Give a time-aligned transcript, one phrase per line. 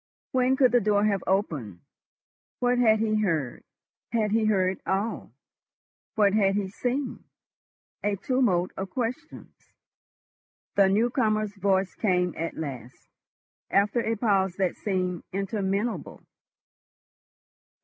[0.31, 1.81] When could the door have opened?
[2.57, 3.63] What had he heard?
[4.11, 5.31] Had he heard all?
[6.15, 7.25] What had he seen?
[8.03, 9.75] A tumult of questions.
[10.73, 13.09] The new comer's voice came at last,
[13.69, 16.23] after a pause that seemed interminable.